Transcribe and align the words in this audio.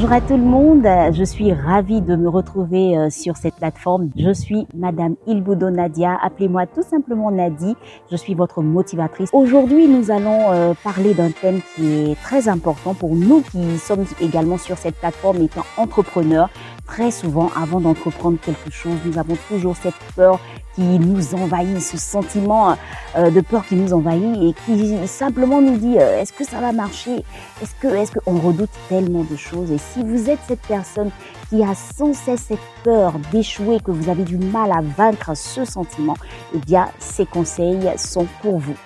Bonjour 0.00 0.14
à 0.14 0.22
tout 0.22 0.38
le 0.38 0.42
monde, 0.42 0.86
je 1.12 1.24
suis 1.24 1.52
ravie 1.52 2.00
de 2.00 2.16
me 2.16 2.26
retrouver 2.26 2.96
euh, 2.96 3.10
sur 3.10 3.36
cette 3.36 3.56
plateforme. 3.56 4.08
Je 4.16 4.32
suis 4.32 4.66
Madame 4.74 5.16
Ilboudo 5.26 5.68
Nadia, 5.68 6.16
appelez-moi 6.22 6.64
tout 6.64 6.82
simplement 6.82 7.30
Nadi, 7.30 7.76
je 8.10 8.16
suis 8.16 8.34
votre 8.34 8.62
motivatrice. 8.62 9.28
Aujourd'hui, 9.34 9.88
nous 9.88 10.10
allons 10.10 10.52
euh, 10.52 10.72
parler 10.82 11.12
d'un 11.12 11.30
thème 11.30 11.60
qui 11.76 12.12
est 12.12 12.22
très 12.22 12.48
important 12.48 12.94
pour 12.94 13.14
nous 13.14 13.42
qui 13.42 13.76
sommes 13.76 14.06
également 14.22 14.56
sur 14.56 14.78
cette 14.78 14.96
plateforme 14.96 15.42
étant 15.42 15.66
entrepreneurs. 15.76 16.48
Très 16.86 17.10
souvent, 17.10 17.50
avant 17.54 17.82
d'entreprendre 17.82 18.38
quelque 18.40 18.70
chose, 18.70 18.96
nous 19.04 19.18
avons 19.18 19.36
toujours 19.50 19.76
cette 19.76 19.92
peur 20.16 20.40
qui 20.80 20.98
nous 20.98 21.34
envahit, 21.34 21.78
ce 21.80 21.98
sentiment 21.98 22.74
euh, 23.16 23.30
de 23.30 23.42
peur 23.42 23.66
qui 23.66 23.76
nous 23.76 23.92
envahit 23.92 24.34
et 24.42 24.54
qui 24.64 24.96
simplement 25.06 25.60
nous 25.60 25.76
dit 25.76 25.98
euh, 25.98 26.20
est-ce 26.20 26.32
que 26.32 26.44
ça 26.44 26.58
va 26.58 26.72
marcher? 26.72 27.16
Est-ce 27.62 27.74
que 27.80 27.88
est-ce 27.88 28.12
qu'on 28.12 28.38
redoute 28.38 28.70
tellement 28.88 29.24
de 29.24 29.36
choses? 29.36 29.70
Et 29.70 29.78
si 29.78 30.02
vous 30.02 30.30
êtes 30.30 30.38
cette 30.48 30.62
personne 30.62 31.10
qui 31.50 31.62
a 31.62 31.74
sans 31.74 32.14
cesse 32.14 32.46
cette 32.48 32.58
peur 32.82 33.12
d'échouer, 33.30 33.78
que 33.84 33.90
vous 33.90 34.08
avez 34.08 34.24
du 34.24 34.38
mal 34.38 34.72
à 34.72 34.80
vaincre 34.80 35.36
ce 35.36 35.66
sentiment, 35.66 36.16
eh 36.54 36.58
bien 36.58 36.88
ces 36.98 37.26
conseils 37.26 37.90
sont 37.98 38.26
pour 38.40 38.58
vous. 38.58 38.76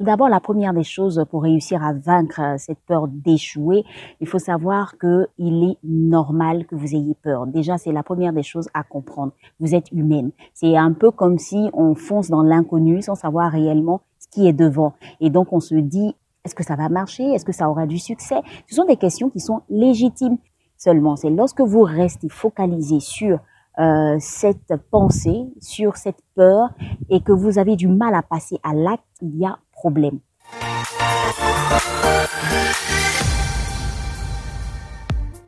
Tout 0.00 0.06
d'abord, 0.06 0.30
la 0.30 0.40
première 0.40 0.72
des 0.72 0.82
choses 0.82 1.22
pour 1.28 1.42
réussir 1.42 1.84
à 1.84 1.92
vaincre 1.92 2.40
euh, 2.40 2.54
cette 2.56 2.78
peur 2.86 3.06
d'échouer, 3.06 3.84
il 4.22 4.26
faut 4.26 4.38
savoir 4.38 4.96
que 4.96 5.28
il 5.36 5.72
est 5.72 5.76
normal 5.84 6.64
que 6.64 6.74
vous 6.74 6.94
ayez 6.94 7.14
peur. 7.22 7.46
Déjà, 7.46 7.76
c'est 7.76 7.92
la 7.92 8.02
première 8.02 8.32
des 8.32 8.42
choses 8.42 8.70
à 8.72 8.82
comprendre. 8.82 9.32
Vous 9.58 9.74
êtes 9.74 9.92
humaine. 9.92 10.30
C'est 10.54 10.74
un 10.74 10.94
peu 10.94 11.10
comme 11.10 11.36
si 11.36 11.68
on 11.74 11.94
fonce 11.94 12.30
dans 12.30 12.42
l'inconnu 12.42 13.02
sans 13.02 13.14
savoir 13.14 13.52
réellement 13.52 14.00
ce 14.18 14.28
qui 14.28 14.48
est 14.48 14.54
devant. 14.54 14.94
Et 15.20 15.28
donc, 15.28 15.52
on 15.52 15.60
se 15.60 15.74
dit, 15.74 16.16
est-ce 16.46 16.54
que 16.54 16.64
ça 16.64 16.76
va 16.76 16.88
marcher? 16.88 17.24
Est-ce 17.34 17.44
que 17.44 17.52
ça 17.52 17.68
aura 17.68 17.86
du 17.86 17.98
succès? 17.98 18.40
Ce 18.70 18.76
sont 18.76 18.86
des 18.86 18.96
questions 18.96 19.28
qui 19.28 19.40
sont 19.40 19.60
légitimes. 19.68 20.38
Seulement, 20.78 21.16
c'est 21.16 21.28
lorsque 21.28 21.60
vous 21.60 21.82
restez 21.82 22.30
focalisé 22.30 23.00
sur 23.00 23.38
euh, 23.78 24.16
cette 24.18 24.74
pensée, 24.90 25.46
sur 25.60 25.96
cette 25.96 26.22
peur 26.34 26.70
et 27.08 27.20
que 27.20 27.32
vous 27.32 27.58
avez 27.58 27.76
du 27.76 27.86
mal 27.86 28.14
à 28.14 28.22
passer 28.22 28.58
à 28.62 28.74
l'acte, 28.74 29.04
il 29.22 29.36
y 29.38 29.46
a 29.46 29.58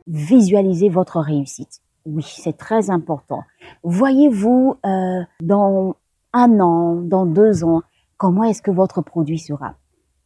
Visualisez 0.07 0.89
votre 0.89 1.19
réussite. 1.19 1.81
Oui, 2.05 2.23
c'est 2.23 2.57
très 2.57 2.89
important. 2.89 3.43
Voyez-vous 3.83 4.75
euh, 4.85 5.21
dans 5.41 5.95
un 6.33 6.59
an, 6.59 6.95
dans 6.95 7.25
deux 7.25 7.63
ans, 7.63 7.81
comment 8.17 8.43
est-ce 8.43 8.61
que 8.61 8.71
votre 8.71 9.01
produit 9.01 9.39
sera? 9.39 9.75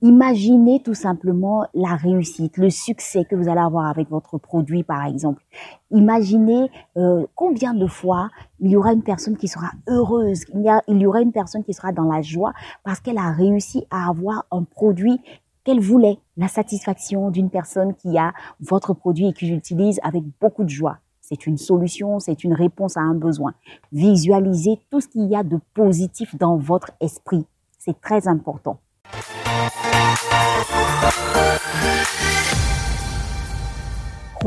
Imaginez 0.03 0.79
tout 0.83 0.93
simplement 0.93 1.65
la 1.73 1.95
réussite, 1.95 2.57
le 2.57 2.69
succès 2.69 3.25
que 3.25 3.35
vous 3.35 3.49
allez 3.49 3.59
avoir 3.59 3.87
avec 3.87 4.09
votre 4.11 4.37
produit, 4.37 4.83
par 4.83 5.03
exemple. 5.07 5.43
Imaginez 5.89 6.69
euh, 6.97 7.25
combien 7.33 7.73
de 7.73 7.87
fois 7.87 8.29
il 8.59 8.69
y 8.69 8.75
aura 8.75 8.93
une 8.93 9.01
personne 9.01 9.37
qui 9.37 9.47
sera 9.47 9.71
heureuse, 9.87 10.43
il 10.53 10.61
y, 10.61 10.69
il 10.87 11.01
y 11.01 11.05
aura 11.07 11.21
une 11.21 11.31
personne 11.31 11.63
qui 11.63 11.73
sera 11.73 11.93
dans 11.93 12.11
la 12.11 12.21
joie 12.21 12.53
parce 12.83 12.99
qu'elle 12.99 13.17
a 13.17 13.31
réussi 13.31 13.87
à 13.89 14.07
avoir 14.07 14.45
un 14.51 14.61
produit 14.61 15.19
qu'elle 15.63 15.79
voulait, 15.79 16.19
la 16.37 16.47
satisfaction 16.47 17.31
d'une 17.31 17.49
personne 17.49 17.95
qui 17.95 18.19
a 18.19 18.33
votre 18.59 18.93
produit 18.93 19.29
et 19.29 19.33
qui 19.33 19.47
l'utilise 19.47 19.99
avec 20.03 20.23
beaucoup 20.39 20.63
de 20.63 20.69
joie. 20.69 20.99
C'est 21.21 21.47
une 21.47 21.57
solution, 21.57 22.19
c'est 22.19 22.43
une 22.43 22.53
réponse 22.53 22.97
à 22.97 23.01
un 23.01 23.15
besoin. 23.15 23.55
Visualisez 23.91 24.79
tout 24.91 25.01
ce 25.01 25.07
qu'il 25.07 25.25
y 25.25 25.35
a 25.35 25.43
de 25.43 25.59
positif 25.73 26.35
dans 26.37 26.55
votre 26.55 26.91
esprit. 27.01 27.47
C'est 27.79 27.99
très 27.99 28.27
important. 28.27 28.79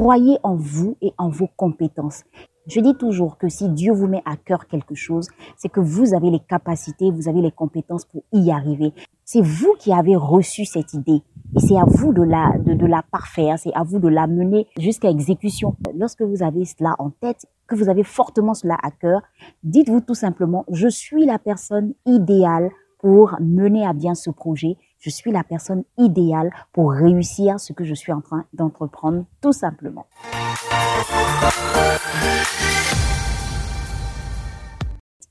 Croyez 0.01 0.39
en 0.43 0.57
vous 0.57 0.97
et 1.03 1.13
en 1.19 1.29
vos 1.29 1.49
compétences. 1.59 2.25
Je 2.67 2.81
dis 2.81 2.95
toujours 2.95 3.37
que 3.37 3.51
si 3.51 3.69
Dieu 3.69 3.93
vous 3.93 4.07
met 4.07 4.23
à 4.25 4.35
cœur 4.39 4.67
quelque 4.67 4.95
chose, 4.95 5.29
c'est 5.59 5.69
que 5.69 5.81
vous 5.81 6.15
avez 6.15 6.31
les 6.31 6.41
capacités, 6.41 7.11
vous 7.11 7.29
avez 7.29 7.43
les 7.43 7.51
compétences 7.51 8.07
pour 8.07 8.23
y 8.33 8.51
arriver. 8.51 8.95
C'est 9.27 9.43
vous 9.43 9.75
qui 9.79 9.93
avez 9.93 10.17
reçu 10.17 10.65
cette 10.65 10.95
idée 10.95 11.21
et 11.55 11.61
c'est 11.61 11.77
à 11.77 11.85
vous 11.87 12.15
de 12.15 12.23
la, 12.23 12.57
de, 12.65 12.87
la 12.87 13.03
parfaire, 13.03 13.59
c'est 13.59 13.75
à 13.75 13.83
vous 13.83 13.99
de 13.99 14.09
la 14.09 14.27
mener 14.27 14.67
jusqu'à 14.79 15.11
exécution. 15.11 15.77
Lorsque 15.95 16.23
vous 16.23 16.43
avez 16.43 16.65
cela 16.65 16.95
en 16.99 17.11
tête, 17.11 17.45
que 17.67 17.75
vous 17.75 17.91
avez 17.91 18.03
fortement 18.03 18.55
cela 18.55 18.79
à 18.83 18.91
cœur, 18.91 19.21
dites-vous 19.65 20.01
tout 20.01 20.15
simplement, 20.15 20.65
je 20.73 20.89
suis 20.89 21.27
la 21.27 21.39
personne 21.39 21.93
idéale 22.07 22.71
pour 23.01 23.37
mener 23.39 23.87
à 23.87 23.93
bien 23.93 24.15
ce 24.15 24.31
projet 24.31 24.79
je 25.01 25.11
suis 25.11 25.33
la 25.33 25.43
personne 25.43 25.83
idéale 25.99 26.51
pour 26.73 26.93
réussir 26.93 27.59
ce 27.59 27.73
que 27.73 27.85
je 27.85 27.95
suis 27.95 28.13
en 28.13 28.21
train 28.21 28.45
d'entreprendre, 28.53 29.25
tout 29.41 29.53
simplement. 29.53 30.07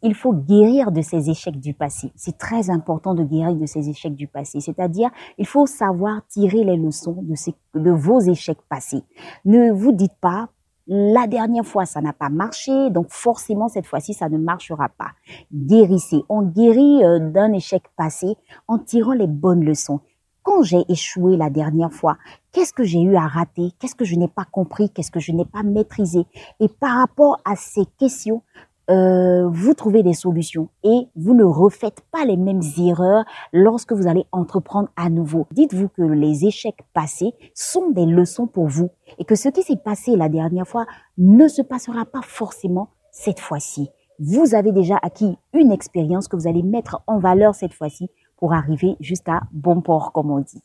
il 0.02 0.16
faut 0.16 0.34
guérir 0.34 0.94
de 0.94 1.02
ces 1.02 1.30
échecs 1.30 1.59
du 1.59 1.74
passé. 1.74 2.12
C'est 2.16 2.38
très 2.38 2.69
important 2.69 3.13
de 3.13 3.24
guérir 3.24 3.53
de 3.56 3.66
ces 3.66 3.90
échecs 3.90 4.16
du 4.16 4.28
passé. 4.28 4.62
C'est-à-dire, 4.62 5.09
il 5.38 5.46
faut 5.46 5.66
savoir 5.66 6.25
tirer 6.28 6.63
les 6.63 6.78
leçons 6.78 7.22
de, 7.22 7.36
de 7.80 7.91
vos 7.91 8.22
échecs 8.22 8.62
passés. 8.69 9.03
Ne 9.44 9.72
vous 9.72 9.91
dites 9.91 10.16
pas, 10.22 10.47
la 10.92 11.28
dernière 11.28 11.66
fois, 11.66 11.86
ça 11.86 12.02
n'a 12.02 12.14
pas 12.14 12.30
marché, 12.30 12.90
donc 12.90 13.12
forcément, 13.12 13.68
cette 13.70 13.86
fois-ci, 13.86 14.16
ça 14.16 14.28
ne 14.28 14.40
marchera 14.40 14.90
pas. 14.90 15.12
Guérissez. 15.54 16.24
On 16.30 16.42
guérit 16.42 17.04
euh, 17.04 17.20
d'un 17.20 17.54
échec 17.54 17.84
passé 17.96 18.36
en 18.68 18.80
tirant 18.80 19.14
les 19.14 19.28
bonnes 19.28 19.64
leçons. 19.64 20.00
Quand 20.42 20.64
j'ai 20.64 20.84
échoué 20.90 21.38
la 21.38 21.52
dernière 21.52 21.94
fois, 21.94 22.18
qu'est-ce 22.52 22.74
que 22.74 22.84
j'ai 22.84 23.02
eu 23.02 23.16
à 23.16 23.28
rater? 23.28 23.72
Qu'est-ce 23.78 23.94
que 23.94 24.04
je 24.04 24.16
n'ai 24.16 24.28
pas 24.28 24.46
compris? 24.52 24.90
Qu'est-ce 24.90 25.12
que 25.12 25.20
je 25.20 25.32
n'ai 25.32 25.46
pas 25.46 25.62
maîtrisé? 25.62 26.26
Et 26.60 26.68
par 26.68 26.98
rapport 26.98 27.40
à 27.46 27.56
ces 27.56 27.86
questions, 28.00 28.42
euh, 28.90 29.48
vous 29.50 29.76
trouvez 29.76 30.02
des 30.02 30.14
solutions 30.14 30.70
et 30.84 31.08
vous 31.16 31.36
ne 31.36 31.44
refaites 31.44 32.02
pas 32.12 32.26
les 32.26 32.38
mêmes 32.38 32.62
erreurs 32.78 33.24
lorsque 33.54 33.94
vous 33.94 34.08
allez 34.08 34.26
entreprendre 34.32 34.90
à 34.96 35.10
nouveau. 35.10 35.46
Dites-vous 35.52 35.90
que 35.90 36.02
les 36.02 36.46
échecs 36.46 36.82
passés 36.94 37.34
sont 37.54 37.92
des 37.92 38.08
leçons 38.08 38.48
pour 38.48 38.68
vous 38.68 38.90
et 39.20 39.26
que 39.26 39.36
ce 39.36 39.50
qui 39.50 39.62
s'est 39.62 39.76
passé 39.76 40.16
la 40.16 40.28
dernière 40.28 40.68
fois 40.68 40.88
ne 41.20 41.48
se 41.48 41.62
passera 41.62 42.06
pas 42.06 42.22
forcément 42.24 42.90
cette 43.12 43.40
fois-ci. 43.40 43.90
Vous 44.18 44.56
avez 44.56 44.72
déjà 44.72 44.98
acquis 45.02 45.38
une 45.54 45.72
expérience 45.72 46.28
que 46.28 46.36
vous 46.36 46.48
allez 46.48 46.64
mettre 46.64 47.02
en 47.06 47.20
valeur 47.20 47.54
cette 47.54 47.74
fois-ci 47.74 48.10
pour 48.38 48.54
arriver 48.54 48.96
jusqu'à 49.00 49.42
bon 49.52 49.82
port, 49.82 50.12
comme 50.14 50.32
on 50.32 50.40
dit. 50.40 50.64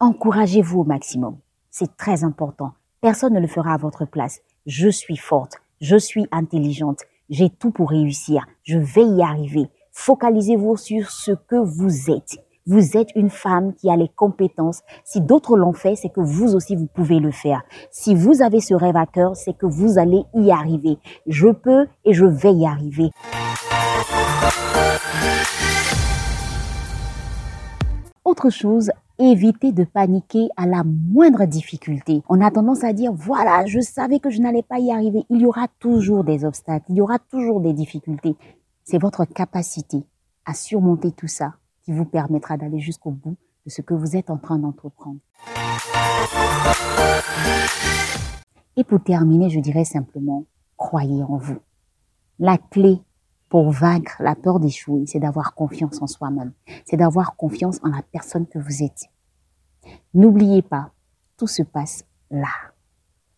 Encouragez-vous 0.00 0.80
au 0.80 0.84
maximum. 0.84 1.38
C'est 1.76 1.96
très 1.96 2.22
important. 2.22 2.70
Personne 3.00 3.32
ne 3.34 3.40
le 3.40 3.48
fera 3.48 3.74
à 3.74 3.78
votre 3.78 4.04
place. 4.04 4.42
Je 4.64 4.88
suis 4.88 5.16
forte, 5.16 5.60
je 5.80 5.96
suis 5.96 6.28
intelligente, 6.30 7.00
j'ai 7.30 7.50
tout 7.50 7.72
pour 7.72 7.90
réussir, 7.90 8.46
je 8.62 8.78
vais 8.78 9.02
y 9.02 9.22
arriver. 9.22 9.68
Focalisez-vous 9.90 10.76
sur 10.76 11.10
ce 11.10 11.32
que 11.32 11.56
vous 11.56 12.12
êtes. 12.12 12.38
Vous 12.68 12.96
êtes 12.96 13.08
une 13.16 13.28
femme 13.28 13.74
qui 13.74 13.90
a 13.90 13.96
les 13.96 14.08
compétences. 14.08 14.82
Si 15.02 15.20
d'autres 15.20 15.56
l'ont 15.56 15.72
fait, 15.72 15.96
c'est 15.96 16.10
que 16.10 16.20
vous 16.20 16.54
aussi, 16.54 16.76
vous 16.76 16.86
pouvez 16.86 17.18
le 17.18 17.32
faire. 17.32 17.64
Si 17.90 18.14
vous 18.14 18.40
avez 18.40 18.60
ce 18.60 18.74
rêve 18.74 18.96
à 18.96 19.06
cœur, 19.06 19.34
c'est 19.34 19.58
que 19.58 19.66
vous 19.66 19.98
allez 19.98 20.22
y 20.32 20.52
arriver. 20.52 20.98
Je 21.26 21.48
peux 21.48 21.88
et 22.04 22.14
je 22.14 22.24
vais 22.24 22.52
y 22.52 22.66
arriver. 22.66 23.10
Autre 28.24 28.48
chose, 28.48 28.92
évitez 29.18 29.72
de 29.72 29.84
paniquer 29.84 30.48
à 30.56 30.66
la 30.66 30.82
moindre 30.84 31.44
difficulté. 31.44 32.22
On 32.28 32.40
a 32.40 32.50
tendance 32.50 32.84
à 32.84 32.92
dire, 32.92 33.12
voilà, 33.12 33.64
je 33.66 33.80
savais 33.80 34.18
que 34.18 34.30
je 34.30 34.40
n'allais 34.40 34.62
pas 34.62 34.78
y 34.78 34.90
arriver. 34.90 35.24
Il 35.30 35.40
y 35.40 35.46
aura 35.46 35.68
toujours 35.78 36.24
des 36.24 36.44
obstacles, 36.44 36.86
il 36.88 36.96
y 36.96 37.00
aura 37.00 37.18
toujours 37.18 37.60
des 37.60 37.72
difficultés. 37.72 38.36
C'est 38.84 39.00
votre 39.00 39.24
capacité 39.24 40.04
à 40.44 40.54
surmonter 40.54 41.12
tout 41.12 41.28
ça 41.28 41.54
qui 41.84 41.92
vous 41.92 42.04
permettra 42.04 42.56
d'aller 42.56 42.80
jusqu'au 42.80 43.10
bout 43.10 43.36
de 43.64 43.70
ce 43.70 43.82
que 43.82 43.94
vous 43.94 44.16
êtes 44.16 44.30
en 44.30 44.36
train 44.36 44.58
d'entreprendre. 44.58 45.18
Et 48.76 48.84
pour 48.84 49.02
terminer, 49.02 49.50
je 49.50 49.60
dirais 49.60 49.84
simplement, 49.84 50.44
croyez 50.76 51.22
en 51.22 51.36
vous. 51.36 51.58
La 52.38 52.58
clé 52.58 53.00
pour 53.54 53.70
vaincre 53.70 54.16
la 54.18 54.34
peur 54.34 54.58
d'échouer, 54.58 55.04
c'est 55.06 55.20
d'avoir 55.20 55.54
confiance 55.54 56.02
en 56.02 56.08
soi-même. 56.08 56.50
C'est 56.84 56.96
d'avoir 56.96 57.36
confiance 57.36 57.78
en 57.84 57.88
la 57.88 58.02
personne 58.02 58.48
que 58.48 58.58
vous 58.58 58.82
êtes. 58.82 59.04
N'oubliez 60.12 60.60
pas, 60.60 60.90
tout 61.36 61.46
se 61.46 61.62
passe 61.62 62.04
là. 62.32 62.48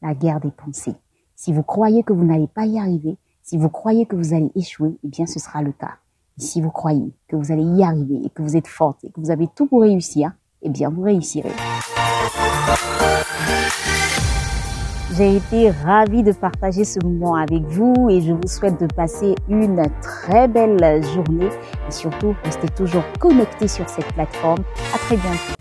La 0.00 0.14
guerre 0.14 0.40
des 0.40 0.50
pensées. 0.50 0.94
Si 1.34 1.52
vous 1.52 1.62
croyez 1.62 2.02
que 2.02 2.14
vous 2.14 2.24
n'allez 2.24 2.46
pas 2.46 2.64
y 2.64 2.78
arriver, 2.78 3.18
si 3.42 3.58
vous 3.58 3.68
croyez 3.68 4.06
que 4.06 4.16
vous 4.16 4.32
allez 4.32 4.50
échouer, 4.54 4.96
eh 5.04 5.08
bien 5.08 5.26
ce 5.26 5.38
sera 5.38 5.60
le 5.60 5.72
cas. 5.72 5.98
Et 6.38 6.40
si 6.40 6.62
vous 6.62 6.70
croyez 6.70 7.12
que 7.28 7.36
vous 7.36 7.52
allez 7.52 7.64
y 7.64 7.84
arriver 7.84 8.18
et 8.24 8.30
que 8.30 8.40
vous 8.40 8.56
êtes 8.56 8.68
forte 8.68 9.04
et 9.04 9.10
que 9.10 9.20
vous 9.20 9.30
avez 9.30 9.48
tout 9.48 9.66
pour 9.66 9.82
réussir, 9.82 10.32
eh 10.62 10.70
bien 10.70 10.88
vous 10.88 11.02
réussirez. 11.02 11.52
J'ai 15.16 15.36
été 15.36 15.70
ravie 15.70 16.22
de 16.22 16.32
partager 16.32 16.84
ce 16.84 16.98
moment 17.02 17.36
avec 17.36 17.62
vous 17.62 18.08
et 18.10 18.20
je 18.20 18.32
vous 18.32 18.46
souhaite 18.46 18.78
de 18.78 18.86
passer 18.86 19.34
une 19.48 19.82
très 20.02 20.46
belle 20.46 21.02
journée 21.14 21.48
et 21.88 21.90
surtout 21.90 22.34
restez 22.44 22.68
toujours 22.68 23.04
connectés 23.18 23.68
sur 23.68 23.88
cette 23.88 24.12
plateforme. 24.12 24.62
À 24.94 24.98
très 24.98 25.16
bientôt. 25.16 25.55